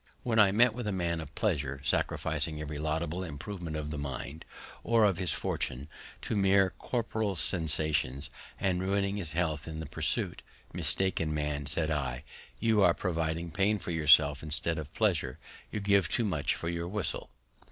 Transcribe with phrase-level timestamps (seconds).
[0.23, 4.45] When I met with a man of pleasure, sacrificing every laudable improvement of the mind,
[4.83, 5.87] or of his fortune,
[6.23, 10.41] to mere corporeal sensations, and ruining his health in their pursuit,
[10.73, 12.23] Mistaken man, said I,
[12.59, 15.37] you are providing pain for yourself, instead of pleasure;
[15.71, 17.29] you give too much for your whistle.